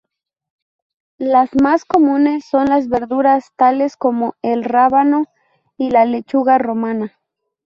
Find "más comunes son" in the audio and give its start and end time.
1.61-2.65